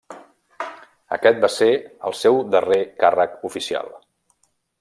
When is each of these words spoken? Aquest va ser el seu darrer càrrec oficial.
Aquest 1.17 1.43
va 1.43 1.51
ser 1.57 1.69
el 2.09 2.17
seu 2.23 2.41
darrer 2.57 2.81
càrrec 3.05 3.37
oficial. 3.51 3.97